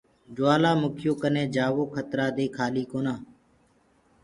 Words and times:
جوآلآ 0.35 0.71
مُکيٚ 0.81 1.05
يو 1.07 1.13
ڪني 1.21 1.43
جآوو 1.55 1.83
کترآ 1.93 2.25
دي 2.35 2.45
کآلي 2.57 2.83
ڪونآ۔ 2.91 3.15